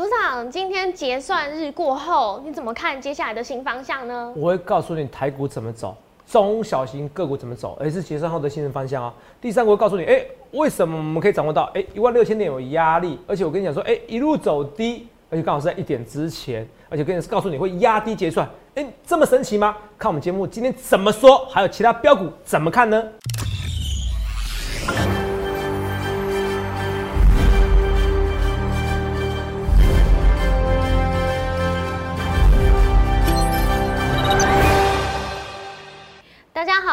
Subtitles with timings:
[0.00, 4.32] 组长，今天结算日过后，你怎么看接下来的新方向呢？
[4.34, 5.94] 我会告诉你台股怎么走，
[6.26, 9.12] 中小型个股怎么走，而是结算后的新人方向啊。
[9.42, 19.76] 第三，我会告诉你，哎、为什么我们可以掌握到，哎、一万六千点有压力，而且我跟你讲说，哎、一路走低，而且刚好是在一点之前，而且跟你告诉你会压低结算，哎、这么神奇吗？
[19.98, 23.04] 看我们节目今天怎么说，还有其他标股怎么看呢？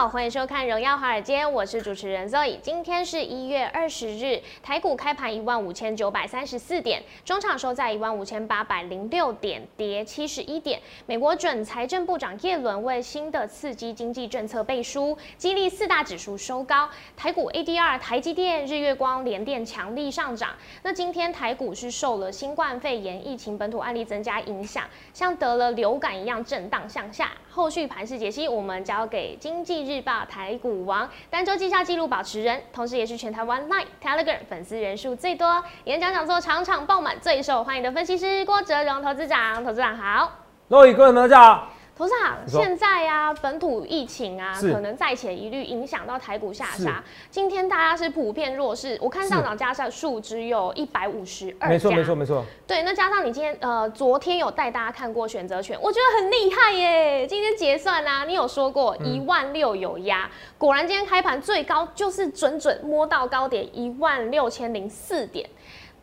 [0.09, 2.57] 欢迎收看《荣耀华尔街》，我是主持人 Zoe。
[2.61, 10.79] 今天是一月二十日，台股开盘一万五千九百三十四点，中场收在一万五千八百零六点，跌七十一点。
[11.05, 16.89] 美国准财政部长耶伦为新的刺激经济政策背书，激励四大指数收高。
[17.17, 20.55] 台股 ADR、台积电、日月光、联电强力上涨。
[20.83, 27.31] 那今天台股是受了新冠肺炎疫情本土案例增加影响，像得了流感一样震荡向下。
[27.57, 39.65] 后续盘势解析，我们交给经济日报台股王、单周绩效纪录保持人，同时也是全台湾 Line、Telegram 粉丝人数最多、演讲讲座场场爆满、最受欢迎的分析师郭哲荣投资长。
[39.65, 40.31] 投资长好。
[40.69, 41.67] 各位观众大家好，
[41.97, 46.83] 投资长，现在呀、本土疫情啊，可能再起疑虑，影响到台股下是。
[46.83, 47.03] 杀。
[47.31, 51.97] 今天大家是普遍弱势，我看上涨加上数只有一百五十二没错家。
[51.97, 57.25] 没错没错，对，那加上你今天呃，昨天有带大家看过选择权，我觉得很厉害耶。
[57.25, 59.07] 今天结算啊，你有说过嗯。
[59.07, 65.49] 一万六有压，果然今天开盘最高就是准准摸到高点一万六千零四点。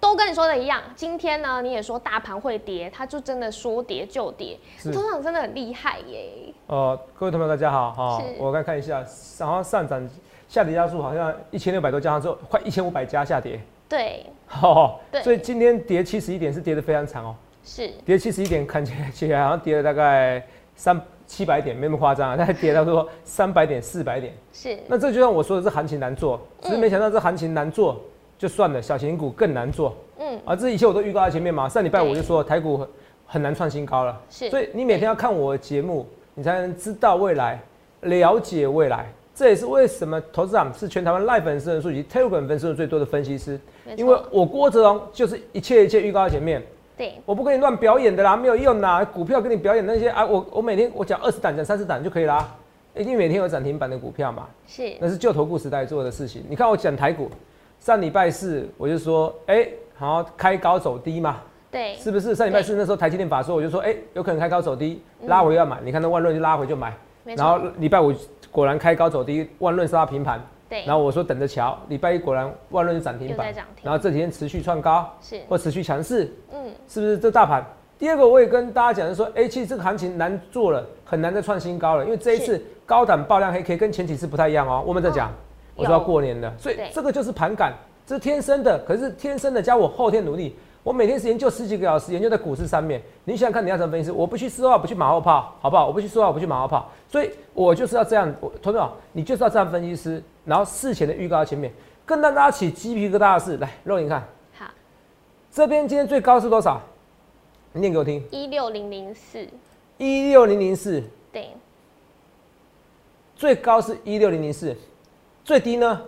[0.05, 4.92] 都跟你说的一样，今天呢你也说大盘会跌，它就真的说跌就跌，是。
[4.92, 6.28] 头场真的很厉害耶。
[6.66, 9.02] 呃，各位同学大家好哈是，我刚看一下，
[9.38, 10.06] 然后上涨
[10.47, 14.27] 下跌家数好像一千六百多加上，之后快一千五百家下跌，对，
[14.60, 17.88] 哦对，所以今天跌七十一点是跌的非常长哦，是。
[18.05, 27.98] 跌七十一点看起来起来好像跌了大概三七百点，没那么夸张啊，大概跌到说三百点四百点，是，那这就像我说的是行情难做，只是没想到这行情难做
[28.44, 29.97] 就算了，小型股更难做。
[30.19, 32.88] 嗯，啊，这一切我都预告在前面嘛，上礼拜我就说台股很
[33.27, 34.21] 很难创新高了。
[34.28, 37.59] 是，所以你每天要看我的节目，你才能知道未来，
[38.03, 39.10] 了解未来。
[39.34, 43.59] 这也是为什么投资长是全台湾 Live 粉丝人数以及 Telegram 粉丝最多的分析师，
[43.97, 46.62] 因为我郭哲荣就是一切一切预告在前面，
[46.99, 49.03] 对，我不跟你乱表演的啦，没有用啦。
[49.03, 52.55] 股票跟你表演那些啊，我我每天我讲二十档讲三十档就可以啦，
[52.94, 56.44] 一定每天有涨停板的股票嘛，是，那是旧投顾时代做的事情。
[56.47, 57.31] 你看我讲台股，
[57.84, 61.37] 上礼拜四我就说，哎、好开高走低嘛，
[61.71, 62.34] 对，是不是？
[62.34, 65.83] 上礼拜四那时候台积电法说，我就说，哎、有可能开高走低，拉回要买。
[65.84, 68.11] 你看那万润就拉回就买，然后错，礼拜五
[68.50, 71.78] 果然开高走低，万润是它平盘，对，然后我说等着瞧。
[71.89, 73.55] 礼拜一果然万润是涨停板。
[73.83, 77.19] 然后这几天持续创高是，或持续强势，嗯，是不是？
[77.19, 77.62] 这大盘。
[77.99, 84.83] 第二个我也跟大家讲是说，哎、其实这个行情难做了，很难再创新高了，因为这一次高档爆量黑 K 跟前几次不太一样哦。
[84.87, 85.31] 我们在讲，
[85.75, 87.75] 我就要过年了，所以这个就是盘感，
[88.07, 88.79] 这是天生的。
[88.87, 93.03] 可是天生的加我后天努力，我每天是研究十几个小时，研究在股市上面。
[93.25, 94.12] 你想想看，你要怎么分析师？
[94.12, 95.87] 我不去说话，不去马后炮，好不好？
[95.87, 96.91] 我不去说话，我不去马后炮。
[97.09, 101.73] 所以我就是要这样，我同志们，你就是要这样分析师，然后事前的预告在前面，
[102.05, 104.67] 更让大家起鸡皮疙瘩的是，来，肉眼看好，
[105.51, 106.81] 这边今天最高是多少？
[107.73, 109.45] 你念给我听，一六零零四，
[109.99, 111.03] 一六零零四，
[111.33, 111.51] 对，
[113.35, 114.77] 最高是一六零零四，
[115.44, 116.00] 最低呢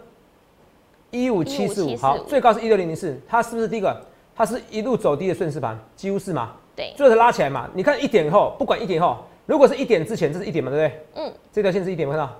[1.10, 1.96] 一五七四五。
[1.96, 3.94] 好，最高是一六零零四，它是不是第一个？
[4.34, 6.52] 它是一路走低的顺势盘，几乎是嘛？
[6.74, 7.68] 对，最后它拉起来嘛？
[7.72, 9.16] 你看一点后，不管一点后，
[9.46, 11.24] 如果是一点之前，这是一点嘛，对不对？
[11.24, 12.30] 嗯，这条线是一点，看到？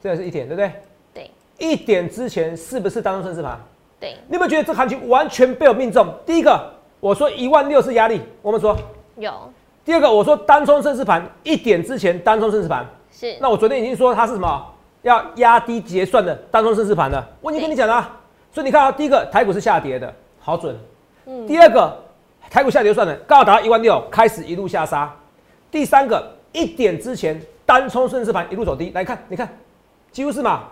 [0.00, 0.72] 这条是一点，对不对？
[1.12, 3.58] 对，一点之前是不是当中顺势盘？
[3.98, 6.06] 对，你有没有觉得这行情完全被我命中？
[6.24, 8.76] 第一个，我说一万六是压力，我们说；
[9.16, 9.32] 有，
[9.84, 12.86] 第二个，我说单冲顺势盘一点之前单冲顺势盘。
[13.10, 14.71] 是，那我昨天已经说它是什么？
[15.02, 17.22] 要压低结算的单冲顺势盘的。
[17.40, 18.20] 我已经跟你讲了啊、
[18.52, 20.76] 所以你看啊，第一个台股是下跌的，好准。
[21.26, 21.96] 嗯第二个
[22.50, 25.14] 台股下跌就算了，刚好达到一万六，开始一路下杀。
[25.70, 29.48] 第三个一点之前单冲顺势盘一路走低，来看，你看，
[30.10, 30.64] 几乎是嘛？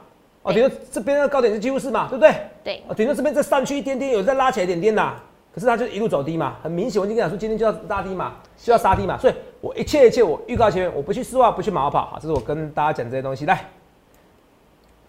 [0.42, 2.34] 哦，对顶多这边的高点是几乎是嘛，对不对？
[2.64, 5.14] 对，哦，顶多这边再上去一点点，有再拉起来一点点呐。
[5.54, 13.46] 可是它就一路走低嘛，很明显，我已经跟你讲说，今天就要拉低嘛，就要杀低嘛，所以我一切一切我预告前面，我不去丝袜，不去马后炮，好，这是我跟大家讲这些东西。
[13.46, 13.68] 来，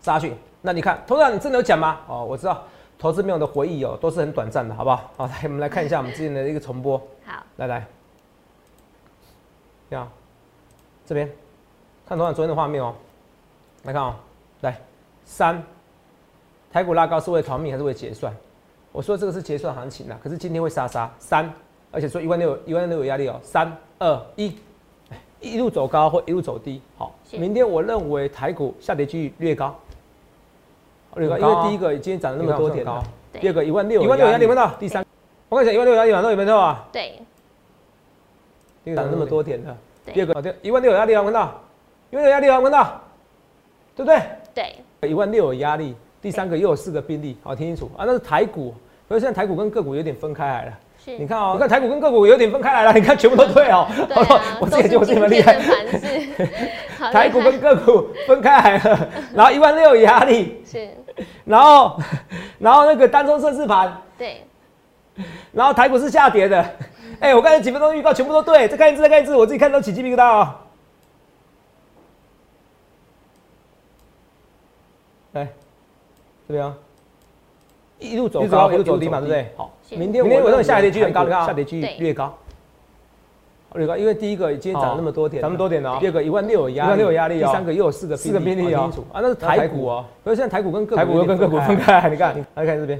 [0.01, 1.99] 杀去，那你看，头长你真的有讲吗？
[2.07, 2.63] 哦，我知道，
[2.97, 5.11] 投资朋友的回忆哦，都是很短暂的，好不好？
[5.15, 7.85] 好，来我们来看一下我们之前的一个重播，好，来来，
[9.89, 10.07] 你好，
[11.05, 11.29] 这边。
[12.07, 12.93] 看头长昨天的画面哦，
[13.83, 14.15] 来看哦，
[14.61, 14.77] 来
[15.23, 15.63] 三，
[16.71, 18.35] 台股拉高是为了逃命还是为了结算？
[18.91, 21.09] 我说这个是结算行情啊，可是今天会杀杀。
[21.19, 21.49] 三，
[21.91, 24.57] 而且说一万六一万六有压力哦，三二一，
[25.39, 26.81] 一路走高或一路走低。
[26.97, 29.73] 好，明天我认为台股下跌几率，略高，
[31.17, 33.03] 因为第一个今天涨了那么多点了，
[33.33, 34.47] 第二个一万六一万六压力。
[34.47, 35.05] 没到，第三，
[35.49, 36.87] 我跟你讲一万六压力满到有没有啊？
[36.91, 37.19] 对，
[38.95, 39.75] 涨了那么多点的，
[40.13, 41.61] 第二个一万六有压力啊，闻到？
[42.11, 43.01] 一万六压力啊，闻到？
[43.95, 44.21] 对不对？
[45.01, 47.91] 对，一万六有压力，第三个又有四个病例，好听清楚。
[47.97, 48.73] 啊，那是台股，
[49.07, 50.79] 所以现在台股跟个股有点分开来了。
[51.05, 53.87] 你看哦，你看台股跟个股有点分开来了，你看全部都对哦。
[54.07, 55.57] 对啊， 我自己觉得我自己蛮厉害。
[57.11, 60.61] 台股跟个股分开来了， 然后一万六有压力。
[60.65, 60.89] 是。
[61.45, 61.99] 然后，
[62.59, 63.99] 然后那个单周测试盘。
[64.17, 64.43] 对。
[65.51, 66.63] 然后台股是下跌的。
[67.19, 70.55] 哎，我刚才几分钟预告全部都对，再看一次，再看一次，我自己看都起鸡皮疙瘩哦。
[75.33, 75.47] 来，
[76.47, 76.75] 这边啊。
[78.01, 79.47] 一路走高，一路走低嘛，对不对？
[79.55, 82.35] 好，明天明天我认下跌几率很高，你看下跌几率略高，
[83.75, 85.97] 略高，因为第一个今天涨那么多点，那么多点哦。
[85.99, 87.45] 第二个一万六有压力，一万六有压力哦。
[87.45, 88.91] 第三个又有四个四个病例啊。
[89.13, 90.03] 啊，那是台股哦。
[90.23, 92.99] 所以现在台股跟个股台股又跟个股分开，你看，来看这边，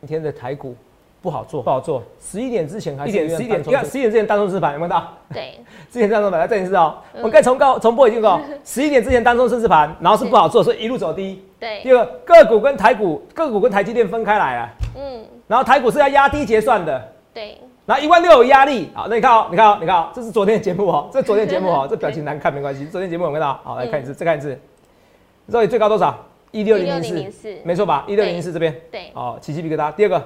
[0.00, 0.74] 今天的台股
[1.22, 2.02] 不好做，不好做。
[2.20, 5.12] 十一点之前还是一点十一点，你看十一点之前单中市盘有没有到？
[5.32, 6.96] 对，之前单中盘来再一次哦。
[7.22, 11.42] 我该重告重播已经过，十一点之前单中市盘，然后是不好做，所以一路走低。
[11.58, 14.68] 对，第二个股跟台股，个股跟台积电分开来了。
[14.96, 17.12] 嗯，然后台股是要压低结算的。
[17.32, 18.90] 对，然后一万六有压力。
[18.94, 23.58] 好，那你看哦，你看哦，你看哦，这是昨天的节目哦， 这是昨天的节目哦，这表情难看没关系，昨天节目有看到。
[23.64, 24.50] 好，来看一次，再看一次。
[24.50, 26.16] 你知道你最高多少？
[26.50, 28.04] 一六零零四，没错吧？
[28.06, 28.74] 一六零零四这边。
[28.90, 29.10] 对。
[29.14, 29.92] 哦，起鸡皮疙瘩。
[29.94, 30.22] 第二个，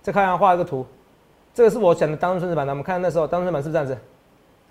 [0.00, 0.86] 再看下画一个图，
[1.54, 3.98] 这个是我讲的当中顺子版的，我们看那时候当中顺势盘是不是这样子？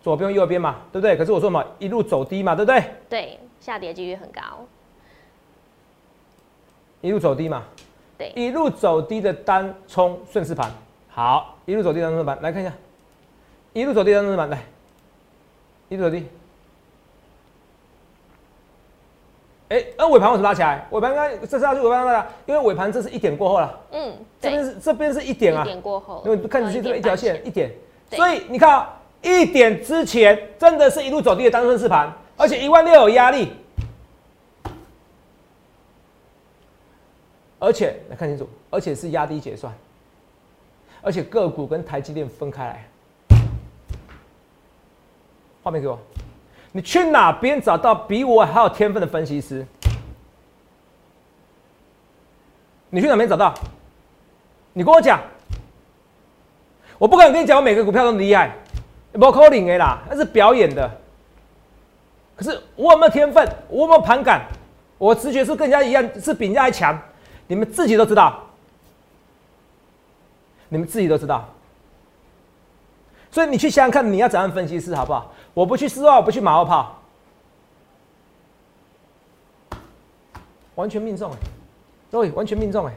[0.02, 1.16] 左边右边嘛，对不对？
[1.16, 2.84] 可是我说嘛，一路走低嘛，对不对？
[3.10, 4.42] 对，下跌几率很高。
[7.02, 7.64] 一路走低嘛，
[8.16, 10.72] 对，一路走低的单冲顺势盘，
[11.10, 12.72] 好，一路走低单冲盘，来看一下，
[13.74, 14.64] 一路走低单冲盘，来，
[15.90, 16.28] 一路走低，
[19.70, 20.86] 哎，那尾盘为什么拉起来？
[20.92, 27.72] 尾盘刚这是要去尾盘拉的，因为尾盘这是一点过后了，嗯，这边是这边是一点啊，一点过后，因为看仔细这边一条线一点，
[28.12, 33.54] 所以你看啊，一点之前真的是一路走低的单顺势盘，而且一万六有压力。
[37.62, 39.72] 而且来看清楚，而且是压低结算，
[41.00, 42.88] 而且个股跟台积电分开来。
[45.62, 46.00] 画面给我，
[46.72, 49.64] 你去哪边找到比我还有天分的分析师？
[52.90, 53.54] 你去哪边找到？
[54.74, 55.22] 你跟我讲，
[56.98, 58.56] 我不敢跟你讲，我每个股票都厉害，
[59.12, 60.90] 不可能的啦，那是表演的。
[62.36, 63.48] 可是我有没有天分？
[63.70, 64.48] 我有没有盘感？
[64.98, 67.00] 我直觉是更加一样，是比人家还强。
[67.52, 68.40] 你们自己都知道，
[70.70, 71.50] 你们自己都知道，
[73.30, 75.34] 所以你去想想看，你要怎样分析师好不好？
[75.54, 77.02] 我不去丝袜，我不去马后炮，
[80.76, 81.36] 完全命中哎，
[82.10, 82.94] 对，完全命中哎，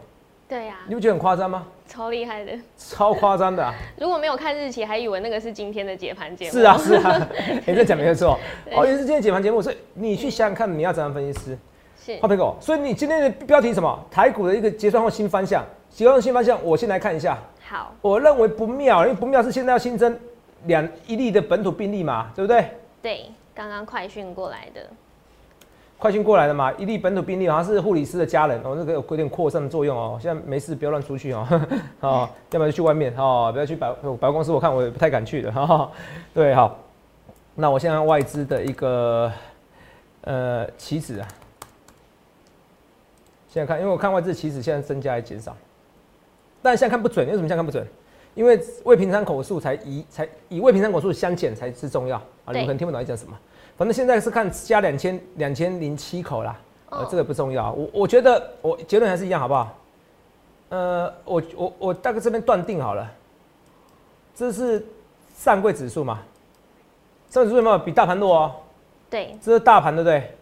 [0.48, 1.66] 对呀，你不觉得很夸张吗？
[1.88, 3.74] 超厉害的，超夸张的。
[3.98, 6.52] 如果没有看日期，还以为那个是今天的解盘节目。
[6.52, 7.28] 是啊，是啊，
[7.66, 8.38] 你在讲没有错，
[8.70, 11.58] 哦，原来是今天解盘节目，所以你去想想看，你要怎样分析师？
[12.20, 13.98] 好，朋友，所以你今天的标题什么？
[14.10, 17.38] 台股的一个结算后新方向，结算新方向，我先来看一下。
[17.66, 20.14] 好，我认为不妙，因为不妙是现在要新增
[20.64, 22.68] 两一例的本土病例嘛，对不对？
[23.00, 24.82] 对，刚刚快讯过来的。
[25.96, 30.18] 快讯过来的嘛，一例本土病例好像是护理师的家人哦，那个有点扩散的作用哦。
[30.20, 31.46] 现在没事，不要乱出去哦，
[32.00, 35.90] 哦，要不然就去外面哦，不要去百百货公司，我看我也不太敢去的哈。
[36.34, 36.76] 对，好，
[37.54, 39.32] 那我现在外资的一个
[40.22, 41.28] 呃棋子啊。
[43.54, 45.56] 现在看，因为我看外资其实现在增加还减少，
[46.60, 47.86] 但现在看不准，为什么现在看不准？
[48.34, 52.48] 因为未平仓口数才以才以未平仓口数相减才是重要啊！
[52.48, 53.38] 你们可能听不懂在讲什么，
[53.76, 56.58] 反正现在是看加两千两千零七口啦，
[56.90, 57.70] 呃，这个不重要。
[57.74, 59.78] 我我觉得我结论还是一样，好不好？
[60.70, 63.08] 呃，我我我大概这边断定好了，
[64.34, 64.84] 这是
[65.36, 66.22] 上柜指数嘛？
[67.30, 68.52] 上柜指数有没有比大盘弱哦？
[69.08, 70.36] 对，这是大盘，对不对？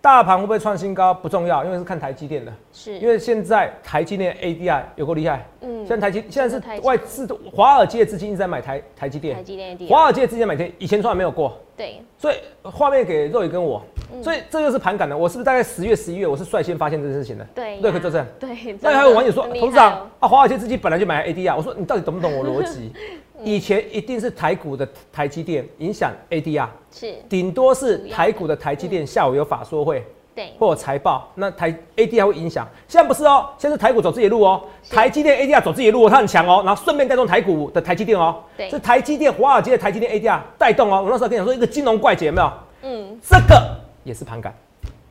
[0.00, 2.52] 大盘会不会创新高不重要，因为是看台积电的。
[2.72, 5.44] 是，因为现在台积电 ADI 有够厉害。
[5.60, 5.84] 嗯。
[5.84, 9.36] 现在台积现在是外资的华尔街资金一直在买台台积电。
[9.36, 9.88] 台积电 ADI。
[9.88, 11.58] 华尔街资金买台，以前从来没有过。
[11.76, 12.00] 对。
[12.16, 13.82] 所以画面给肉宇跟我，
[14.22, 15.16] 所以这就是盘感的。
[15.16, 17.44] 我是不是大概十月十一月，我是率先发现这件事情的？
[17.54, 17.80] 对。
[17.80, 18.24] 瑞克作证。
[18.38, 18.76] 对。
[18.80, 22.92] 那还有网友说，董事长啊，华尔街资金本来就买 ADI，我说你到底懂不懂我逻辑？
[23.42, 27.14] 以前一定是台股的台积电影响 ADR，是。
[27.28, 30.04] 顶多是台股的台积电下午有法说会。
[30.34, 32.64] 对，或者财报，那台 ADR 会影响。
[32.86, 38.40] 现在不是哦，现在是台股走自己的路哦，台积电 ADR 走自己的路，它很强哦，然后顺便带动台股的台积电哦。
[38.56, 41.02] 对，是台积电、华尔街的台积电 ADR 带动哦。
[41.02, 42.52] 我那时候跟你讲说，一个金融怪杰有没有？
[42.82, 44.54] 嗯，这个也是盘感，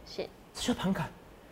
[0.05, 0.21] 是，
[0.53, 1.05] 这就是盘感。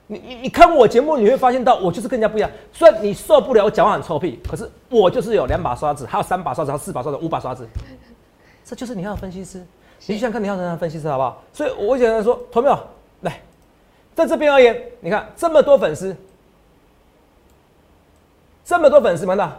[0.08, 2.50] 你你你看我节目，你会发现到我就是更加不一样。
[2.72, 7.68] 虽然你受不了我讲话很臭屁，可是我就是有两把刷子，还有三把刷子，还有四把刷子，五把刷子。
[8.64, 9.66] 这就是你要的分析师。
[10.08, 11.42] 你想想看，你要怎样分析师好不好？
[11.52, 12.78] 所以我想说，同没有
[13.22, 13.42] 来，
[14.14, 16.16] 在这边而言，你看这么多粉丝，
[18.64, 19.52] 这么多粉丝，看到？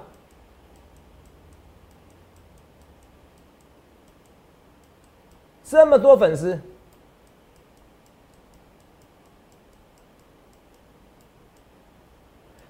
[5.65, 6.61] 这么多粉丝。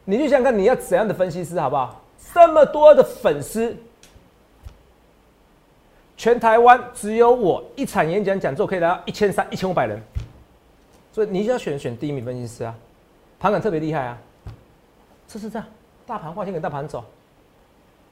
[0.09, 2.01] 你就想想看，你要怎样的分析师，好不好？
[2.33, 3.77] 这么多的粉丝，
[6.17, 10.01] 全台湾只有我一场演讲讲座可以达到一千三、一千五百人，
[11.13, 12.75] 所以你就要选选第一名分析师啊，
[13.41, 14.19] 盘感特别厉害啊，
[15.27, 15.67] 这是这样，
[16.07, 17.05] 大盘花钱给大盘走，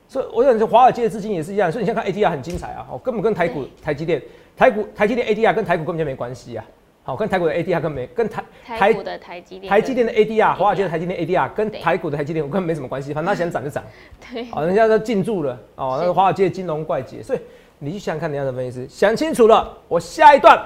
[0.09, 4.21] 所以我想说，华尔街的资金也是一样，所以你先看 ADR 很精彩啊，哦，根本跟台股、台积电、
[4.57, 6.65] 台股、台积电 ADR 跟台股根本就没关系啊。
[7.07, 13.85] 好，跟台股的 ADR 跟没跟台台股的台积电，台积电的 ADR，华尔街的台积电 ADR 跟台股的台积电根本没什么关系，反正他想涨就涨。
[14.33, 17.39] 对，好，人家都进驻了哦，那个华尔街金融怪杰，所以
[17.79, 20.59] 你去想想看你要怎么分析师，想清楚了，我下一段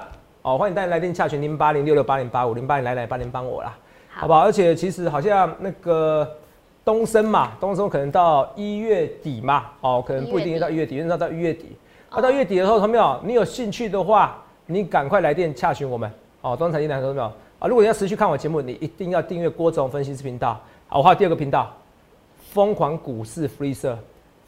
[0.42, 3.76] 哦，欢迎大家来电洽询零八零六六八零八五零八零来来八零帮我啦，
[4.08, 4.42] 好不好？
[4.42, 6.36] 而且其实好像那个
[6.84, 11.76] 东升嘛，东升可能到一月底嘛，哦，可能不一定到一月底，因为到一月底，
[12.12, 13.20] 那到月底的时候，同没有？
[13.24, 16.08] 你有兴趣的话，你赶快来电洽询我们。
[16.40, 17.66] 哦，东财经台有没有啊？
[17.66, 20.58] 如果你要持续看我节目，你一定要订阅郭总分析师频道。
[20.86, 21.74] 好，我还有第二个频道，
[22.52, 23.98] 疯狂股市 free 社，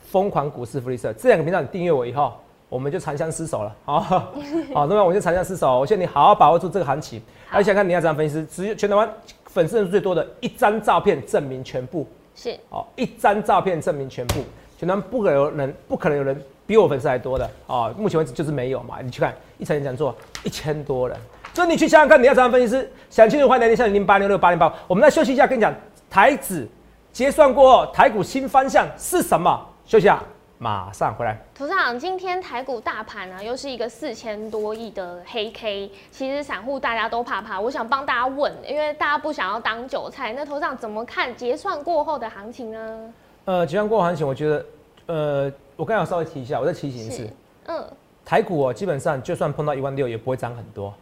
[0.01, 2.33] 疯狂股市 free 社这两个频道你订阅我以后，
[2.69, 3.77] 我们就长相厮守了。
[3.85, 4.31] 好，好，
[4.87, 5.81] 那么我就长相厮守。
[5.81, 7.21] 我劝你好好把握住这个行情。
[7.51, 9.13] 而且看你要怎样分析师，只有全台湾
[9.47, 12.07] 粉丝人数最多的一张照片证明全部。
[12.37, 12.57] 是。
[12.69, 14.45] 哦，一张照片证明全部，
[14.79, 17.51] 全台湾不可能有人，不可能有人比我粉丝还多的。
[17.67, 19.01] 哦，目前为止就是没有嘛。
[19.03, 21.19] 你去看一场演讲座一千多人。
[21.53, 22.91] 所以你去想想看，你要怎样分析师？
[23.11, 24.73] 想清楚，欢迎来电，像零八六六八零八。
[24.87, 25.75] 我们再休息一下，跟你讲
[26.09, 26.67] 台指
[27.13, 29.67] 结算过后，台股新方向是什么？
[29.85, 30.23] 休息啊，
[30.59, 31.37] 马上回来。
[31.59, 35.91] 董事长，今天台股大盘呢，又是一个四千多亿的黑 K。
[36.13, 40.33] 其实散户大家都怕怕，我想帮大家问，因为大家不想要当韭菜。
[40.33, 43.13] 那董事长怎么看结算过后的行情呢？
[43.45, 44.67] 呃，结算过后行情，我觉得，
[45.07, 47.29] 呃，我刚才稍微提一下，我再提醒一次，
[47.67, 47.85] 嗯，
[48.25, 50.95] 台股哦，基本上就算碰到一万六，也不会涨很多。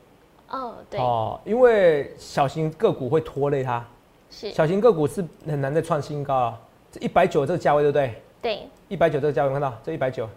[0.51, 3.85] 哦，对哦，因为小型个股会拖累它，
[4.31, 6.61] 是小型个股是很难再创新高了。
[6.91, 8.23] 这一百九这个价位，对不对？
[8.41, 10.29] 对，一百九这个价位，看到这一百九，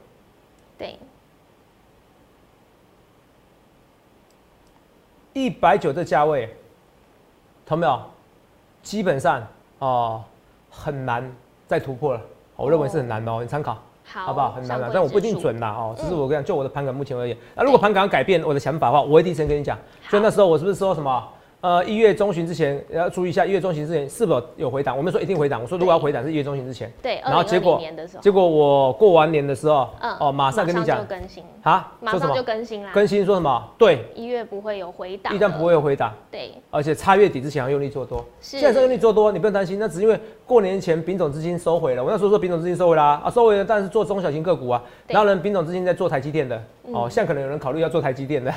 [0.77, 0.99] 对，
[5.33, 6.47] 一百九这价位，
[7.65, 8.01] 看到没有？
[8.83, 9.47] 基本上
[9.79, 10.23] 哦，
[10.69, 11.31] 很难
[11.67, 12.21] 再突破了。
[12.57, 13.81] 我认为是很难的哦，你参考。
[14.13, 14.51] 好不好？
[14.51, 15.95] 很难了，但我不一定准啦哦。
[15.97, 19.77] 只是我跟你讲，就我的盘感目前而言，那如果盘感要改变我的想法的话，我会第一时间跟你讲。
[20.09, 21.23] 所以那时候我是不是说什么？
[21.61, 24.97] 呃，一月中旬之前要注意一下，一月中旬之前是否有回档？
[24.97, 26.91] 我们说一定回档，我说如果要回档是一月中旬之前。
[27.03, 27.79] 对，然后结果
[28.19, 32.89] 结果我过完年的时候，嗯，哦，马上跟你讲更新啊，马上就更新啦。
[32.91, 33.63] 更新说什么？
[33.77, 38.25] 对，一月不会有回档，一旦不会有回档，对，而且差月底之前要用力做多。
[38.39, 42.03] 现在是用力做多，你不用担心，那只因为过年前丙种资金收回了。
[42.03, 46.59] 我那时候说丙种资金收回啦，啊，收回了，但是做中小型个股啊，然后呢，丙种资金在做台积电的，
[46.91, 48.51] 哦，现在可能有人考虑要做台积电的，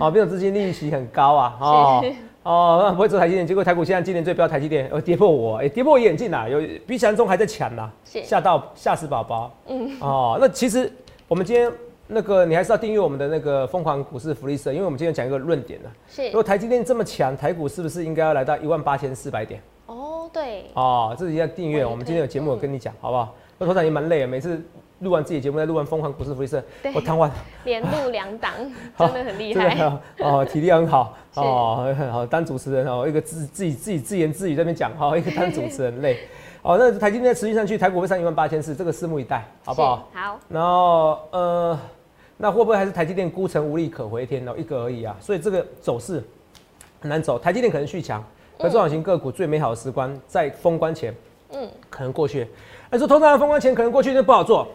[0.00, 2.04] 哦，丙种资金利息很高啊，哦。
[2.42, 9.50] 哦，不会做台积电，结果台股现在今年最标台积电，呃，跌破我，哎，跌破我眼镜啦，有比想象中还在强啦，吓到吓死宝宝。
[9.68, 10.92] 嗯，哦，那其实
[11.28, 11.70] 我们今天
[12.08, 15.90] 那个你还是要订阅我们的那个疯狂股市福利社，因为我们今天讲一个论点呢。
[16.08, 16.26] 是。
[16.26, 19.62] 如果台积电这么强，台股是不是应该要来到一万八千四百点？
[19.86, 20.64] 哦，对。
[20.74, 23.34] 哦，这是要订阅，我们今天有节目有跟你讲，好不好？
[23.56, 24.60] 那头长也蛮累啊，每次。
[25.02, 26.62] 录完自己节目，再录完疯狂股市福利社，
[26.94, 27.28] 我瘫痪，
[27.64, 28.52] 连录两档，
[28.98, 36.18] 真的很厉害哦，体力很好 哦，好当主持人哦，一个自自己自己自言自语在那边讲，哈， 一个当主持人累
[36.62, 36.76] 哦。
[36.78, 40.08] 那台积电持续上去，台股会上一万八千四，这个拭目以待，好不好？
[40.14, 40.38] 好。
[40.48, 41.78] 然后呃，
[42.36, 45.16] 那会不会还是台积电孤城无力可回天哦，一个而已啊？
[45.20, 46.22] 所以这个走势
[47.00, 48.24] 很难走，台积电可能续强，
[48.56, 51.12] 可中小型个股最美好的时光在封关前，
[51.50, 52.46] 嗯，可能过去。
[52.92, 54.68] 你说通常封关前可能过去就不好做。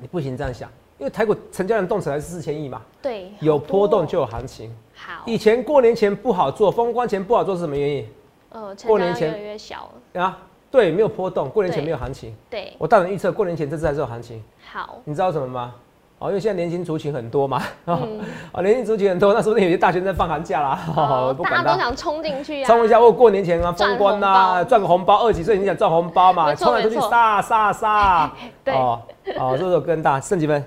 [0.00, 4.74] 你不行这样想，因为台股成交量动起来是四千亿嘛，对，有波动就有行情。
[4.94, 8.08] 好，以前过年前不好做，封关前不好做是什么原因？
[8.50, 10.38] 呃，过年前越小啊，
[10.70, 12.34] 对，没有波动，过年前没有行情。
[12.48, 14.42] 对，我大胆预测，过年前这次还是有行情。
[14.70, 15.74] 好，你知道什么吗？
[16.18, 28.32] 哦，因为现在年轻族群很多嘛， 哦，年轻族群很多，那说不定有些大学生放寒假啦，哦， 大家都想冲进去啊，冲一下或过年前啊，封关呐，赚个红包，二几岁你想赚红包嘛，冲来冲去杀杀杀，
[28.64, 29.00] 对，哦，
[29.38, 30.64] 哦，这是更大，剩几分？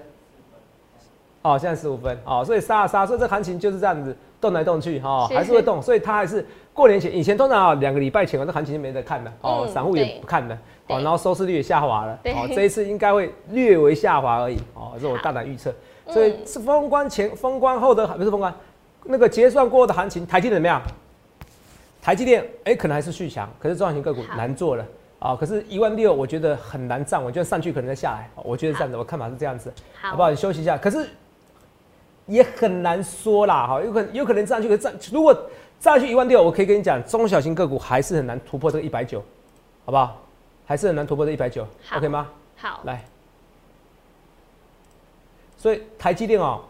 [1.42, 10.56] 哦，现在十五分，哦，所以杀杀，所以这行情就是这样子动来动去，哈，还是会动，所以它还是过年前，以前通常啊两个礼拜前，这行情就没得看了，哦，散户也不看了。
[10.90, 12.20] 哦，然后收视率也下滑了。
[12.26, 14.58] 哦，这一次应该会略微下滑而已。
[14.74, 15.74] 哦，这是我大胆预测。
[16.08, 18.54] 所以是封关前、封关后的，不是封关，
[19.04, 20.82] 那个结算过后的行情，台积电怎么样？
[22.02, 24.86] 台积电哎，可能还是续强，可是中小型个股难做了。
[25.20, 27.24] 啊，可是一万六，我觉得很难站。
[27.24, 28.28] 我觉得上去可能再下来。
[28.36, 29.72] 我觉得这样子，我看法是这样子。
[30.02, 30.32] 好不好？
[30.32, 30.78] 你休息一下。
[30.78, 31.08] 可是
[32.26, 33.68] 也很难说啦。
[33.68, 35.38] 哈，有可能有可能上去，可站如果
[35.78, 39.22] 再去一万六，我可以跟你讲，中小型个股还是很难突破这个一百九，
[39.86, 40.20] 好不好？
[40.70, 41.66] 还是很难突破这一百九
[41.98, 42.28] ，OK 吗？
[42.56, 43.04] 好，来。
[45.58, 46.62] 所以台积电哦，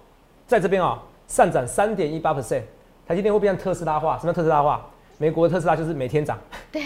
[0.47, 2.61] 在这边哦，上涨三点一八 percent。
[3.05, 4.17] 台积电会变成特斯拉化？
[4.17, 4.79] 什么特斯拉化？
[5.17, 6.39] 美国的特斯拉就是每天涨。
[6.71, 6.81] 对。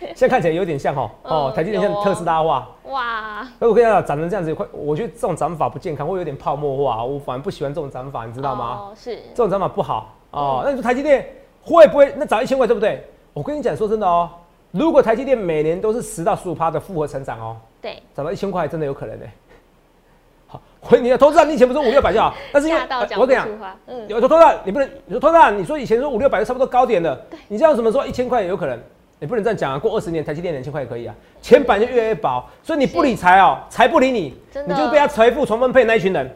[0.00, 2.68] 现在看起来有点像哦，哦，台积电像特斯拉化。
[2.86, 3.46] 哇。
[3.60, 7.04] 所以我跟你讲，涨成这样子，快，我觉得这种涨法不健康，会有点泡沫化。
[7.04, 8.64] 我反而不喜欢这种涨法，你知道吗？
[8.80, 9.14] 哦，是。
[9.32, 10.62] 这种涨法不好哦。
[10.64, 11.24] 那你说台积电
[11.62, 13.08] 会不会那涨一千块，对不对？
[13.32, 14.28] 我跟你讲，说真的哦。
[14.70, 19.26] 如果台积电每年都是十到十五趴的复合成长哦，对，涨到一千块真的有可能呢。
[20.46, 22.80] 好，回你的投资人，你以前不是五六百就好，但是因为
[23.16, 23.48] 我跟你讲，
[23.86, 28.78] 嗯，有投资人你不能，你说投资人你说以前说五六百就差不多高点了，你这样怎么说一千块也有可能？
[29.18, 36.30] 你不能这样讲啊，过二十年台积电两千块也可以啊，钱板就越来越薄，所以你不理财哦，财不理你，你就被他财富重分配那一群人，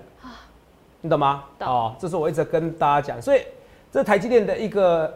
[1.01, 1.45] 你懂吗？
[1.61, 3.43] 哦，这是我一直跟大家讲，所以
[3.91, 5.13] 这台积电的一个。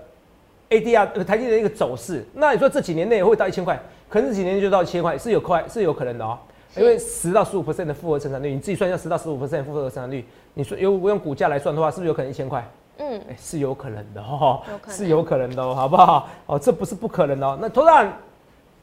[0.71, 6.39] ADR 台积电的一个走势，那你说这几年内会到一千块，可能这几年就到一千块是有快是有可能的哦，
[6.77, 12.63] 因为十到十五 percent 的复合成长率，你自己算一下十到十五 percent 复合成长率，你说用用股价来算的话，是不是有可能一千块？
[12.99, 16.29] 嗯，哎，是有可能的哦，是有可能的哦，好不好？
[16.47, 17.57] 哦，这不是不可能哦。
[17.61, 18.13] 那突然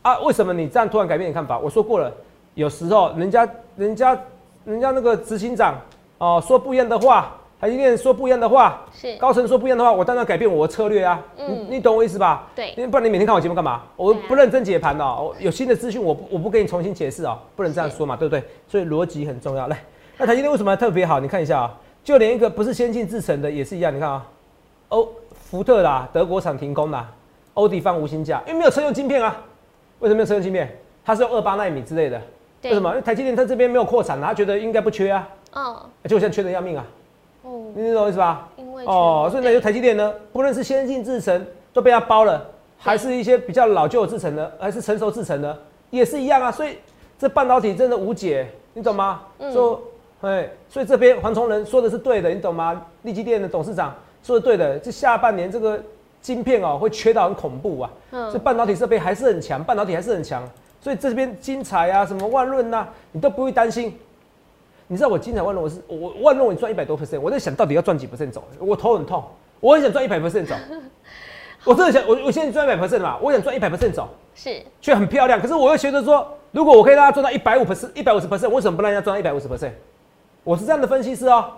[0.02, 1.60] 啊，为什么你这样突然改变你看法？
[1.60, 2.12] 我说过了，
[2.56, 4.20] 有时候人家人家
[4.66, 5.76] 人家那个执行长
[6.18, 7.36] 哦说不一样的话。
[7.60, 11.20] 台积电说不一样的话，是高层说不一样的话，我当然改变我的策略啊。
[11.38, 12.48] 嗯，你懂我意思吧？
[12.56, 13.82] 对，因为不然你每天看我节目干嘛？
[13.96, 18.44] 我不认真解盘哦，有新的资讯，我不我不给你重新解释哦，不能这样说嘛，对不对？
[18.68, 19.68] 所以逻辑很重要。
[19.68, 19.82] 来，
[20.18, 21.20] 那台积电为什么特别好？
[21.20, 23.96] 你看一下啊，就连一个不是先进制成的也是一样。
[23.96, 24.26] 你看啊，
[24.90, 27.10] 欧福特啦，德国厂停工啦，
[27.54, 29.42] 欧迪放无薪假，因为没有车用晶片啊。
[30.00, 30.78] 为什么没有车用晶片？
[31.06, 32.22] 它是用二八纳米之类的。
[32.64, 32.90] 为什么？
[32.90, 35.28] 因为台积电它这边没有扩产，他觉得应该不缺啊。
[35.56, 35.76] 嗯。
[36.04, 36.86] 结果现在缺的要命啊。
[37.76, 38.50] 你懂我意思吧？
[38.58, 42.44] 因为哦，所以呢，就台积电呢，不论是先进制程都被它包了，
[42.78, 45.58] 还是一些比较老旧制程的，还是成熟制程的，
[45.90, 46.52] 也是一样啊。
[46.52, 46.78] 所以
[47.20, 49.22] 这半导体真的无解，你懂吗？
[49.54, 49.82] 说，
[50.22, 52.82] 哎，所以这边黄崇仁说的是对的，你懂吗？
[53.04, 55.80] 立基电的董事长说的对的，这下半年这个
[56.22, 57.92] 晶片哦会缺到很恐怖啊。
[58.12, 60.44] 嗯，这半导体设备还是很强，半导体还是很强，
[60.82, 63.96] 所以这边精彩啊，什么万润呐，你都不会担心。
[64.88, 69.24] 你知道我经常万润，我是我万润，我赚一百多 percent，我在想到底要赚几 percent 走，我头很痛，
[69.60, 70.56] 我很想赚一百 percent 走，
[71.66, 79.72] 我真的想，我我现在赚一百 percent 嘛，我想赚一百 percent 走，是，却很漂亮，可是我又觉得说，如果我可以让他赚到一百五 percent，一百五十 percent，为什么不让人家赚到一百五十 percent？
[80.44, 81.52] 我是这样的分析师哦，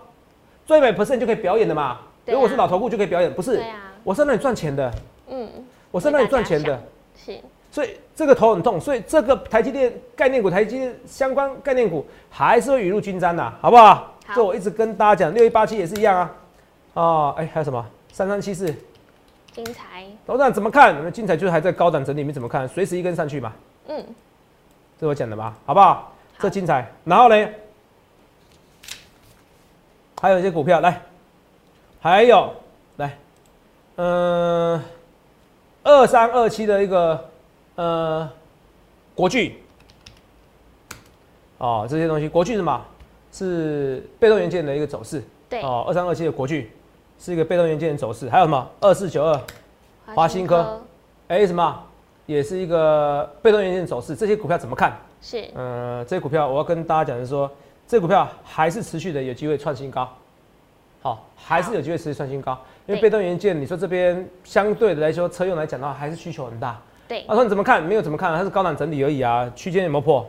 [0.66, 3.62] 赚一百 percent 就可以表演的嘛，如果是老头部就可以表演，不是，
[4.06, 4.94] 我是让你赚钱的，
[5.28, 5.50] 嗯，
[5.92, 6.82] 我是让你赚钱的，
[7.14, 7.38] 是。
[7.78, 14.16] 所以这个头很痛，所以这个台积电概念股、台积电相关概念股还是会雨露均沾的，好不好？
[14.34, 16.36] 这我一直跟大家讲，六一八七也是一样啊。
[16.96, 18.74] 哦，哎，还有什么三三七四？
[19.54, 20.04] 精彩。
[20.26, 20.96] 董事长怎么看？
[21.04, 22.68] 那精彩就是还在高档整理，你们怎么看？
[22.68, 23.54] 随时一根上去嘛。
[23.90, 24.04] 嗯，
[25.00, 26.12] 这我讲的吧，好不好？
[26.40, 26.92] 这精彩。
[27.04, 27.48] 然后呢，
[30.20, 31.00] 还有一些股票来，
[32.02, 32.52] 还有
[32.96, 33.16] 来，
[33.98, 34.82] 嗯，
[35.84, 37.24] 二三二七的一个。
[37.78, 38.28] 呃，
[39.14, 39.56] 国巨，
[41.60, 42.86] 哦，这些东西，国巨什么？
[43.32, 45.24] 是被动元件的一个走势。
[45.48, 45.62] 对。
[45.62, 46.72] 哦，二三二七的国巨
[47.20, 48.28] 是一个被动元件的走势。
[48.30, 48.68] 还有什么？
[48.80, 49.40] 二四九二，
[50.16, 50.82] 华新科，
[51.28, 51.84] 哎，什么？
[52.26, 54.16] 也是一个被动元件走势。
[54.16, 54.98] 这些股票怎么看？
[55.22, 55.48] 是。
[55.54, 57.50] 呃，这些股票我要跟大家讲的是说，
[57.88, 60.10] 这股票还是持续的有机会创新高。
[61.04, 66.82] 好，还是有机会持续创新高，因为被动元件，你说这边相对的来说，车用来讲的话，还是需求很大。
[67.08, 67.82] 对，他说你怎么看？
[67.82, 70.26] 没有怎么看，它是高档整理而已啊，区间有没有破？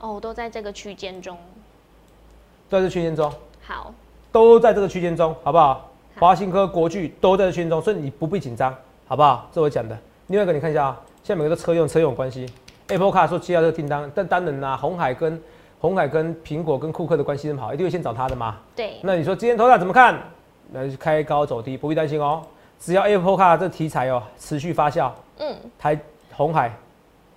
[0.00, 1.36] 哦，都在这个区间中，
[2.68, 3.32] 在这区间中，
[3.64, 3.92] 好，
[4.32, 5.90] 都在这个区间中，好不好？
[6.18, 8.74] 华兴科、国巨都在这区间中，所以你不必紧张，
[9.06, 9.48] 好不好？
[9.52, 9.96] 这我讲的。
[10.26, 12.46] 另外一个你看一下啊，现在每个都车用车用关系
[12.88, 15.40] ，Apple Car 说接到这个订单，但当然啦，红海跟
[15.80, 18.56] 红海跟苹果跟库克的关系很好，一定会先找他的嘛。
[18.74, 20.18] 对，那你说今天头场怎么看？
[20.70, 22.42] 那就开高走低，不必担心哦。
[22.78, 25.98] 只要 Apple Car 这题材哦持续发酵，嗯，台
[26.32, 26.72] 红海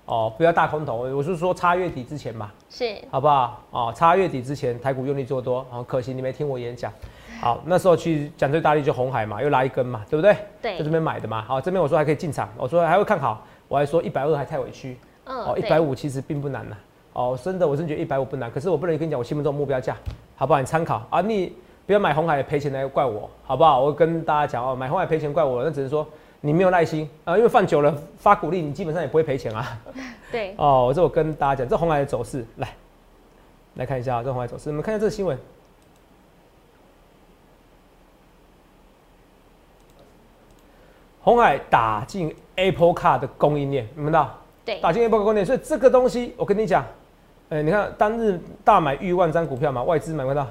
[0.05, 3.61] 哦不要大空头，我是说差月底之前嘛，是，好不好？
[3.71, 6.91] 哦，差月底之前台股用力做多，哦，可惜你没听我演讲。
[7.39, 10.35] 好，那时候去讲最大力就红海嘛，又拉一根嘛，对不对？
[10.61, 11.41] 对在这边买的嘛。
[11.41, 14.95] 好，这边我说还可以进场，我说还会看好，我还说一百二还太委屈。
[15.25, 16.77] 嗯，哦，一百五其实并不难呐。
[17.13, 19.97] 哦，真的，我真觉得一百五不难，可是我不能跟你讲我心目中目标价，
[20.35, 20.59] 好不好？
[20.59, 21.51] 你参考啊，你
[21.91, 23.81] 不要买红海赔钱来怪我，好不好？
[23.81, 26.07] 我跟大家讲哦，买红海赔钱怪我，那只是说
[26.39, 29.77] 你没有耐心啊，因为放久了发股利，你基本上也不会赔钱啊。
[30.31, 32.73] 对， 哦，这我跟大家讲，这红海的走势，来
[33.73, 35.37] 来看一下啊，这红海走势，你们看一下这个新闻。
[41.19, 44.33] 红海打进 Apple Car 的供应链，你们知道？
[44.63, 46.85] 对，打进 Apple Car 供应链，所以这个东西我跟你讲，
[47.49, 50.47] 哎、你看当日大买逾万张股票嘛，外资买不到，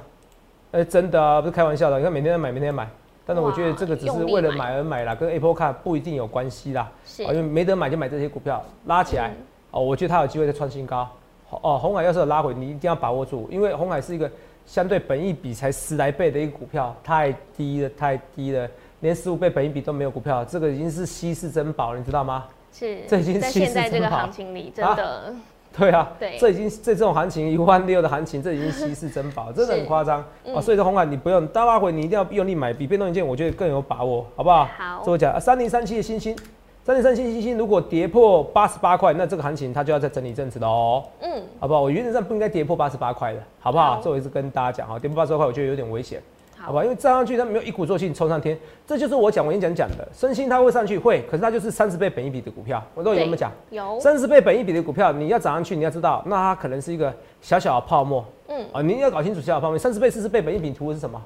[0.72, 2.88] 哎、真的啊，不是开玩笑的，你看每天在买，每天在买，
[3.26, 4.58] 但是我觉得这个只是为了买。
[4.58, 6.90] 买而买啦，跟 Apple Car 不一定有关系啦。
[7.04, 7.24] 是。
[7.24, 9.36] 哦，因为没得买就买这些股票，拉起来、嗯。
[9.72, 11.08] 哦，我觉得它有机会再创新高。
[11.50, 14.30] 哦，红海要是有拉回，你一定要把握住，因为红海是一个
[14.64, 18.68] 相对本益比才十来倍的一个股票，太低了，太低了，
[19.00, 22.44] 连十五倍本益比都没有股票，这个已经是稀世珍宝了，你知道吗？
[22.72, 24.94] 是，这已经在稀现在这个行情里，真啊？
[24.94, 25.34] 的，
[25.78, 30.60] 对啊，对这已经这这种行情一万六的行情，这已经稀世珍宝， 真的很夸张嗯啊！
[30.60, 34.64] 所以说红海你不用大拉回，你一定要用力买，比变动元件我觉得更有把握，好不好？
[34.76, 36.36] 好这我讲，三零三七的星星，
[36.84, 41.82] 三零三七星星如果跌破八十八块，那这个行情它就要再整理一阵子了哦，嗯，好不好？
[41.82, 43.94] 我原则上不应该跌破八十八块的，好不好？
[43.94, 46.20] 好这我一直跟大家讲哈，跌破八十八块我觉得有点危险。
[46.60, 53.50] 好好，吧，因为站上去它没有一鼓作气冲上天，这就是我讲我演讲讲的，身心它会上去会，可是它就是三十倍本一比的股票，我都有对没有讲？
[53.70, 59.78] 有，三十倍本一比的股票，你要涨上去，你要知道，那它可能是一个小小的泡沫嗯，啊，你要搞清楚小小泡沫。
[59.78, 61.20] 三十倍、四十倍本一比图的是什么？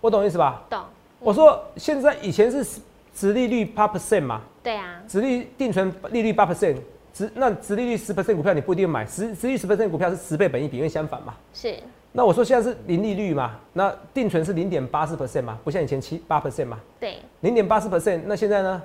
[0.00, 0.62] 我懂意思吧？
[0.70, 0.80] 懂，
[1.18, 2.80] 我说现在以前是
[3.12, 6.76] 殖利率八 percent 嘛，对啊，殖利定存利率八 percent，
[7.12, 11.34] 殖那殖利率十 percent 股票你不一定买，十殖利率十 percent 股票是十倍本一比，因为相反嘛。
[11.52, 11.74] 是，
[12.12, 18.82] 那我说现在是零利率嘛，那定存是零点八四 percent 嘛，不像以前七八 percent 嘛，对，零点八四 percent，那现在呢？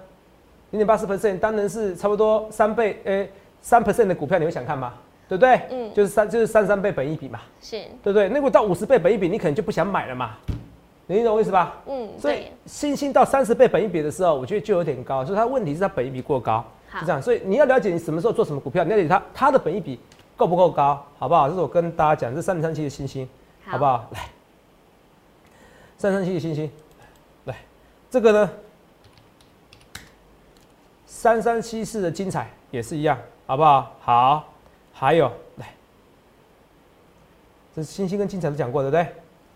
[0.71, 3.29] 零点八四 percent 当然是差不多三倍，诶、
[3.61, 4.93] 三 percent 的股票你会想看吗？
[5.27, 5.59] 对不对？
[5.71, 8.29] 嗯就是三就是三三倍本一比嘛，是，对不对？
[8.29, 10.37] 那如果到五十倍本一比，你可能就不想买了嘛，
[11.07, 11.77] 你懂我意思吧？
[11.87, 16.63] 嗯，所以，新兴到三十倍本一比的时候，我觉得就有点高，就是它问题是它本一比过高，
[16.99, 17.19] 是这样。
[17.21, 19.99] 所以你要了解你什么时候做什么股票，你了解它它的本一比
[20.35, 21.47] 够不够高，好不好？
[21.47, 23.27] 这是我跟大家讲，这三零三七的星星。
[23.67, 23.83] 好不？
[23.83, 24.05] 好？
[24.11, 24.19] 来，
[25.97, 26.71] 三三七的星星，
[27.45, 27.55] 来，
[28.11, 28.51] 这个呢，
[31.07, 33.17] 三三七四的精彩也是一样，
[33.47, 33.91] 好不好？
[34.01, 34.43] 好，
[34.93, 35.73] 还有来，
[37.75, 39.03] 这星星跟精彩都讲过，对不对？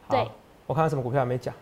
[0.08, 0.32] 好对，
[0.66, 1.54] 我看看什么股票还没讲，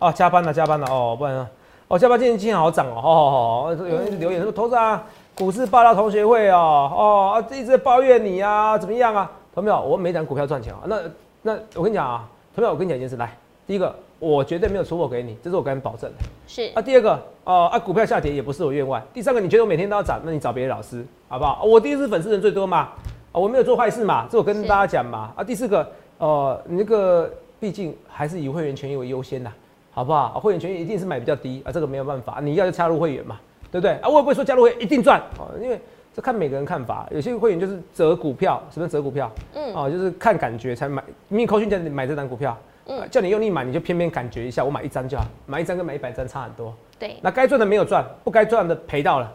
[0.00, 1.48] 哦，加班了，加班了，哦，不然呢，
[1.88, 5.06] 哦，加班今天今天好涨哦，哦哦哦，有人留言说，投资啊，
[5.36, 9.28] 股市爆料同学会哦，哦啊，一直在抱怨你啊，怎么样啊？
[9.52, 9.80] 同没有？
[9.80, 11.00] 我每档股票赚钱啊，那
[11.42, 16.16] 那我跟你讲啊，同学，我跟你讲一件事，来，第一个，我绝对没有出货给你，这是我跟你保证的。
[16.46, 19.02] 是啊，第二个，哦啊，股票下跌也不是我愿望。
[19.12, 21.64] 第三个，你觉得我每天都要涨，那你找别的老师，好不好？
[21.64, 22.94] 我第一次粉丝人最多嘛，啊，
[23.32, 25.32] 我没有做坏事嘛，这我跟大家讲嘛。
[25.34, 29.50] 啊，第四个，呃，你那个毕竟还是以会员权益为优先呐，
[29.90, 30.32] 好不好？
[30.36, 33.40] 啊会员权益一定是买比较低啊，这个没有办法，你要就加入会员嘛，
[33.74, 33.90] 对不对？
[33.94, 35.80] 啊，我也不会说加入会员一定赚哦，因为
[36.14, 39.28] 这看每个人看法，有些会员就是择股票，什么叫择股票？
[39.52, 41.02] 嗯，哦，就是看感觉才买。
[41.26, 42.56] 明明扣讯叫你买这张股票，
[42.86, 46.72] 嗯呃叫你用力买，你就偏偏感觉一下，我买一张就好，买一张跟买一百张差很多。
[47.00, 49.32] 对，那该赚的没有赚，不该赚的赔到了，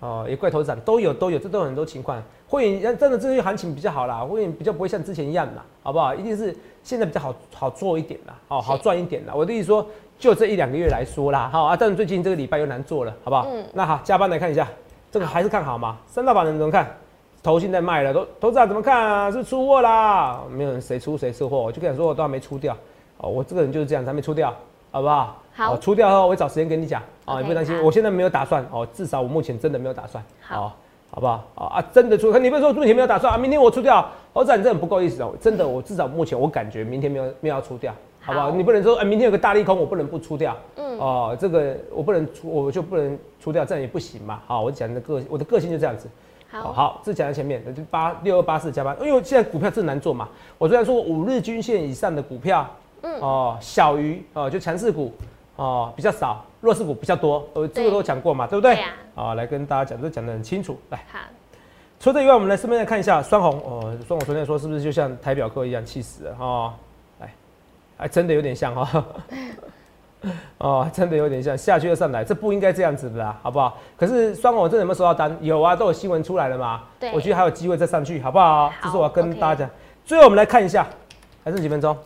[0.00, 2.16] 哦，也怪头涨都有都有，这都有很多情况。
[2.52, 6.14] 会员真的这些行情比较好啦，会员比较不会像之前一样啦，好不好？
[6.14, 9.32] 一定是现在比较好好做一点啦，哦，好赚一点啦。
[9.34, 9.86] 我的意思说，
[10.18, 13.46] 就这一两个月来说啦，好啊，但是最近这个礼拜又难做了，好不好？
[13.50, 14.68] 嗯那好，加班来看一下，
[15.10, 15.96] 这个还是看好吗？
[16.06, 16.86] 三大板人怎么看？
[17.42, 19.30] 头现在卖了，都头涨怎么看啊？
[19.32, 22.76] 是出货啦，没有人谁出谁出货，我就跟你说我都还没出掉，
[23.16, 24.54] 哦，我这个人就是这样，还没出掉，
[24.90, 25.38] 好不好？
[25.54, 30.72] 好哦出掉后我会找时间跟你讲啊你不用担心，我现在没有打算哦，至少我目前真的没有打算，好哦
[31.14, 31.44] 好不好？
[31.54, 38.46] 啊啊，真的出，你不是说目前没有打算啊，明天我出掉，我讲你真的很不够意思哦，真的，我至少目前我感觉明天没有没有要出掉，好不好？
[38.46, 44.40] 好你不能说哎、明天有个大利空，我不能不出掉，嗯，哦，这个我不能出，我就不能出掉，这样也不行嘛。
[44.46, 46.08] 好，我讲的个我的个性就这样子。
[46.54, 50.28] 哦好，好，这讲在前面，就八六二八四加八，因为现在股票真难做嘛。
[50.58, 52.66] 我虽然说五日均线以上的股票，
[53.02, 55.12] 嗯哦，小于哦，就强势股
[55.56, 58.74] 哦比较少，弱势股比较多，呃，这个都讲过嘛，对不对？
[58.76, 60.78] 对啊啊，来跟大家讲，都讲得很清楚。
[60.88, 61.18] 来，好，
[62.00, 66.74] 除了这以外，我们来顺便来看一下双红哦，双红昨天说是不是就像台表哥一样气死了哈？
[67.20, 67.34] 来，
[67.98, 69.04] 还真的有点像哈。
[70.58, 73.76] 哦，真的有点像下去又上来，这不应该这样子的啦，好不好？
[73.96, 75.36] 可是双红真的有没有收到单？
[75.40, 76.84] 有啊，都有新闻出来了嘛。
[77.00, 78.68] 对，我觉得还有机会再上去，好不好？
[78.68, 79.70] 好这是我要跟大家讲。
[80.04, 80.86] 最后我们来看一下，
[81.42, 81.98] 还剩几分钟？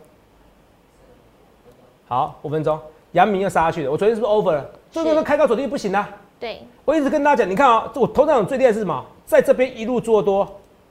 [2.07, 2.79] 好，五分钟。
[3.13, 4.69] 阳明又杀下去了，我昨天是不是 over 了？
[4.91, 6.09] 所以说开高走低不行啊！
[6.39, 9.05] 对，我一直跟大家讲，你看啊、我头上最厉害是什么？
[9.25, 10.47] 在这边一路做多，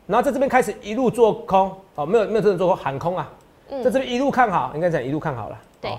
[0.07, 3.31] 然后在这边开始一路做空，哦，没有没有真的做空，喊空啊，
[3.71, 3.83] 嗯。
[3.83, 5.91] 在这边一路看好，应该讲一路看好了，对。
[5.91, 5.99] 哦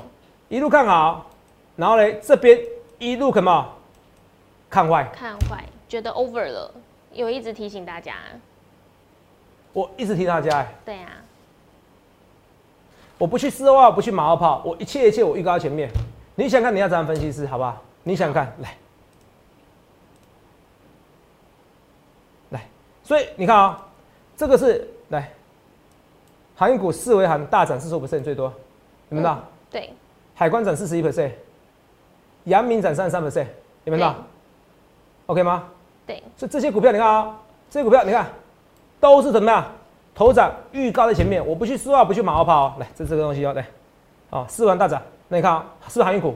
[0.49, 1.25] 一路看好，
[1.75, 2.58] 然后嘞这边
[2.99, 3.67] 一路什么？
[4.69, 6.71] 看坏，看坏，觉得 over 了，
[7.12, 8.13] 有一直提醒大家。
[9.73, 10.73] 我一直提大家、哎。
[10.86, 11.10] 对啊，
[13.17, 15.89] 我不去四欧啊，我不去马后炮，我一切一切我预告在前面。
[16.36, 17.82] 你想看你要怎样分析师，好不好？
[18.03, 18.77] 你想看来，
[22.51, 22.62] 来，
[23.03, 23.86] 所以你看啊、
[24.36, 25.32] 这个是来，
[26.56, 28.45] 航运股四维行大涨四十五最多，
[29.10, 29.43] 有没有看到？
[29.71, 29.91] 对，
[30.36, 31.32] 海关涨四十一 percent，
[32.43, 33.47] 阳明涨三十三 percent，
[33.86, 34.19] 有没有看到
[35.25, 35.67] ？OK 吗？
[36.06, 37.36] 对，所以这些股票你看啊、
[37.69, 38.27] 这些股票你看
[38.99, 39.65] 都是怎么样？
[40.17, 42.73] 头涨预告在前面，我不去四号，不去马后炮、哦。
[42.80, 43.63] 来，这这个东西哦，来，
[44.32, 46.34] 哦，四环大涨，那你看啊、是航运股？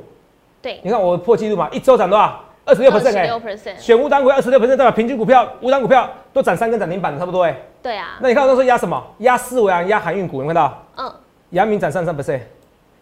[0.62, 2.39] 对，你看我破纪录嘛，一周涨多少？
[2.63, 7.58] 二十六 percent 哎六，percent，选五档股二十六 percent，代表平均股票五档股票都涨三根涨停板，差不多哎。
[7.82, 9.04] 对啊，那你看我那时候压什么？
[9.17, 10.78] 压四维啊，压航运股，有没有看到？
[10.98, 11.12] 嗯，
[11.50, 12.41] 阳明涨三三 percent，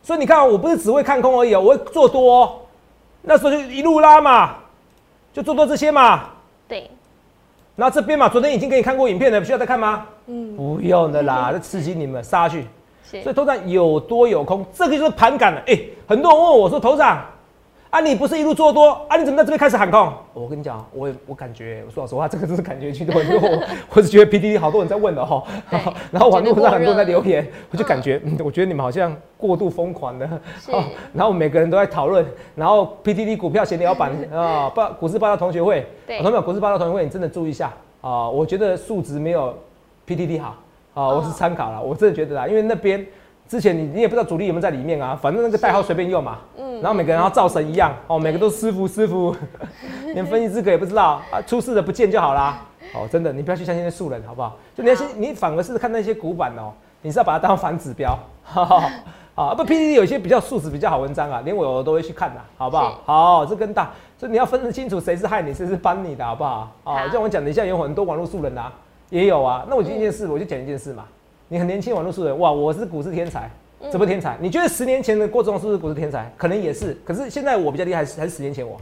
[0.01, 2.55] 所以你看、哦，我不是只会看空而已哦，我会做多、哦。
[3.21, 4.55] 那时候就一路拉嘛，
[5.33, 6.29] 就做多这些嘛。
[6.65, 6.89] 对，
[7.79, 10.05] 然后这边嘛，昨天已经给你看过影片了，需要再看吗？
[10.27, 12.65] 嗯，不用的啦，这刺激你们杀下去。
[13.23, 15.61] 所以头涨有多有空，这个就是盘感了。
[15.65, 17.25] 哎、很多人问我说，头涨
[17.89, 20.13] 啊，你不是一路做多啊，你怎么在这边开始喊空？
[20.34, 23.19] 我跟你讲，我我感觉，我说老实话，这个真是感觉居多。
[23.23, 23.63] 因为 我
[23.95, 25.43] 我是觉得 PDD 好多人在问的哈，
[26.12, 30.39] 然后网络上很多人在留言，我就感觉，嗯，我觉得你们好像过度疯狂了。
[30.60, 32.23] 是哦然后每个人都在讨论，
[32.56, 38.30] 然后 PDD 股票闲聊版啊，报股市报道同学会，对我同学们股市报道同学会，你真的注意一下啊！
[38.30, 39.58] 我觉得数值没有
[40.08, 40.56] PDD 好
[40.93, 43.04] 啊，我是参考了，我真的觉得啦，因为那边
[43.49, 49.35] 之前你你也不知道主力有没有在里面啊，反正那个代号随便用嘛，嗯然后每个人要造神一样哦，每个都师傅师傅，
[50.13, 52.62] 连分析资格也不知道啊，出事的不见就好啦。
[52.93, 54.55] 哦，真的，你不要去相信那素人，好不好？
[54.75, 58.89] 就你要先，你反而是看那些古板哦，你是要把它当反指标， 哈哈。
[59.35, 62.99] 啊，不，PPT 有一些比较素质比较好文章啊，连我都会去看的，好不好？
[63.05, 66.71] 好，这跟大，所以你要分得清楚谁是害你，谁是帮你的，好不好？
[66.83, 68.71] 啊，好像我讲的，现在有很多网络素人啊，
[69.09, 69.65] 也有啊。
[69.69, 71.05] 那我就一件事，我就讲一件事嘛。
[71.51, 73.49] 你很年轻，网络素人，哇，我是股市天才，
[73.81, 74.38] 嗯怎么天才？
[74.39, 76.31] 你觉得十年前的郭总是不是股市天才？
[76.38, 78.79] 可能也是，可是现在我比较厉害，还是十年前我？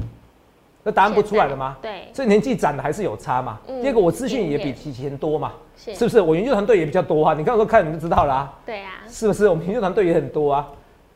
[0.83, 1.77] 那答案不出来了吗？
[1.81, 3.57] 对，所以年纪长的还是有差嘛。
[3.69, 6.19] 嗯第二个，我资讯也比以前多嘛，是是不是？
[6.19, 7.33] 我研究团队也比较多啊。
[7.33, 8.53] 你刚刚说看你就知道了啊。
[8.65, 9.47] 对啊，是不是？
[9.47, 10.67] 我们研究团队也很多啊。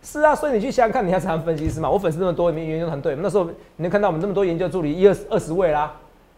[0.02, 1.90] 是啊，所以你去想想看，你要怎样分析师嘛？
[1.90, 3.44] 我粉丝那么多，你们研究团队，那时候
[3.76, 5.94] 你能看到我们那么多研究助理，一二二十位啦，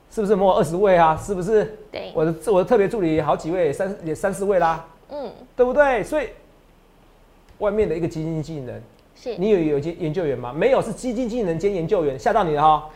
[0.09, 0.35] 是不是？
[0.35, 1.77] 摸二十位啊，是不是？
[1.91, 6.03] 对，我的我的特别助理好几位，三也三四位啦，嗯，对不对？
[6.03, 6.29] 所以
[7.59, 8.83] 外面的一个基金经理人，
[9.15, 10.51] 是，你有有研研究员吗？
[10.51, 12.89] 没有，是基金经理人兼研究员，吓到你了哈、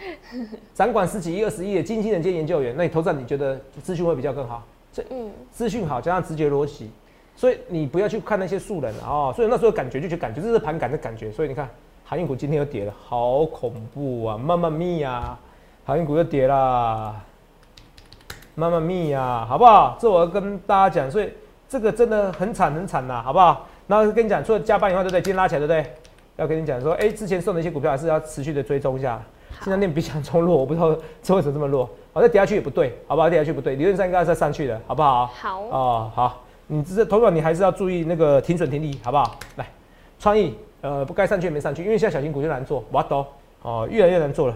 [0.74, 4.64] 掌管十几亿、二十亿的基金经理人兼研究员，那你投资你觉得资讯会比较更好？
[4.92, 6.90] 所以嗯，资讯好加上直觉逻辑，
[7.36, 9.32] 所以你不要去看那些素人哦。
[9.36, 11.70] 所以那时候感觉就觉得感觉这是盘感的感觉，所以你看
[12.04, 14.38] 航运股今天又跌了，好恐怖啊！
[14.38, 15.38] 慢慢密呀，
[15.86, 17.24] 航运股又跌啦，
[18.56, 19.96] 慢慢密呀，好不好？
[20.02, 21.30] 这我要跟大家讲，所以
[21.70, 23.68] 这个真的很惨很惨呐，好不好？
[23.88, 25.22] 然后跟你讲，除了加班以外，对不对？
[25.22, 25.94] 今天拉起来，对不对？
[26.38, 29.22] 要跟你讲说，哎、之前送的一些股票还是要持续的追踪一下。
[29.64, 31.90] 现在念比想中弱，我不知道这为什么这么弱。
[32.14, 33.30] 好，再跌下去也不对，好不好？
[33.30, 35.26] 跌下去不对，理论上应该要再上去的，好不好？
[35.28, 39.40] 好，哦，好，你这投保你还是要注意那个停损停利，好不好？
[39.56, 39.66] 来，
[40.20, 43.26] 创意，呃，不该上去也没上去，因为现在小型股就难做，我懂
[43.64, 44.56] 哦，越来越难做了。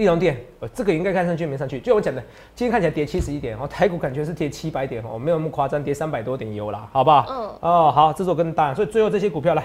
[0.00, 2.22] 利隆店，呃，这个应该看上去没上去，就我讲的，
[2.54, 7.26] 今天看起来跌七十一点，哦，台股感觉是跌七百点哦，没有那么夸张，跌三百多点有啦，好不好？
[7.28, 9.62] 嗯，哦，好，这是我跟大家，所以最后这些股票来，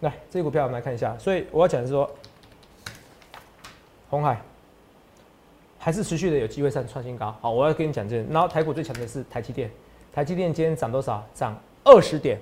[0.00, 2.10] 来这些股票我们来看一下，所以我要讲的是说，
[4.10, 4.40] 红海
[5.78, 7.32] 还是持续的有机会上创新高。
[7.40, 9.70] 好，我要跟你讲这个，然后台股最强的是台积电，
[10.12, 11.24] 台积电今天涨多少？
[11.32, 12.40] 涨二十点，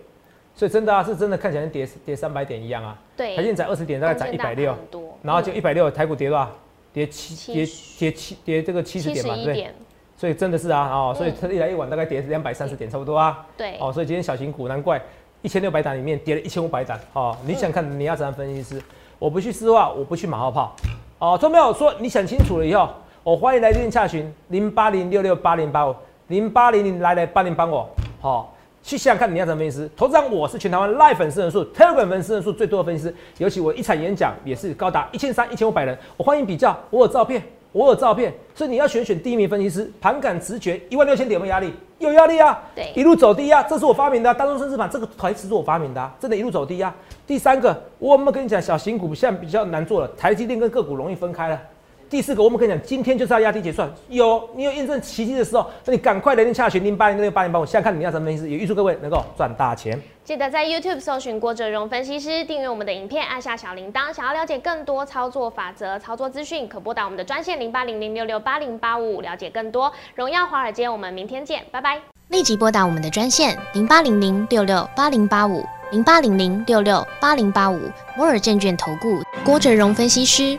[0.57, 2.97] 所以真的啊，是真的看起来跌跌三百点一样啊。
[3.17, 4.75] 对，台积电涨二十点，大概涨一百六，
[5.23, 6.49] 然后就一百六，台股跌多少？
[6.93, 7.67] 跌七七跌
[7.99, 9.69] 跌七跌这个七十七点嘛，对
[10.17, 15.03] 所以真的是啊，哦，所以嗯它一来一往大概跌两百三十点差不多啊，对，哦，所以今天小型股难怪
[15.43, 18.81] 一千六百档里面跌了一千五百档，哦，你想看你要怎样分析师？
[19.19, 20.77] 我不去私话，我不去马后炮，
[21.19, 22.89] 哦，周没有说你想清楚了以后，
[23.25, 25.97] 我欢迎来电洽询零八零六六八零八五
[26.29, 27.91] 零八零零来来八零帮我，
[28.21, 28.54] 好。
[28.85, 29.91] 去想想看，你要怎么分析师？
[29.97, 33.15] 投资人，我是全台湾 Live 粉丝人数、Telegram 粉丝人数最多的分析师。
[33.39, 35.99] 尤其我一场演讲也是高达一千三、一千五百人。
[36.19, 37.43] 我欢迎比较，我有照片，
[37.73, 38.31] 我有照片。
[38.55, 41.73] 所以你要选选第一名分析师，盘感直觉一万六千点有没有压力？
[41.99, 42.63] 有压力啊！
[42.75, 43.63] 对，一路走低啊！
[43.63, 46.95] 这是我发明的，当中生死盘这个台词是我发明的，啊真的，一路走低啊！
[47.27, 51.59] 第三个，我有没有跟你讲，小型股现在比较难做了，台积电跟个股容易分开了。
[52.09, 53.91] 第四个，我们可以讲，今天就是要压低结算。
[54.09, 57.59] 有你有验证奇迹的时候，那你赶快来电洽询零八零六八零八。
[57.59, 60.01] 我现在看你要什么分析师，也预祝各位能够赚大钱。
[60.23, 64.13] 记得在 YouTube 搜寻郭哲荣分析师，订阅我们的影片，按下小铃铛。
[64.13, 69.93] 想要了解更多操作法则、操作资讯，可拨打我们的专线零八零零六六八零八五，了解更多。
[70.15, 72.01] 荣耀华尔街，我们明天见，拜拜。
[72.29, 77.79] 立即拨打我们的专线零八零零六六八零八五零八零零六六八零八五
[78.17, 80.59] 摩尔证券投顾郭哲荣分析师。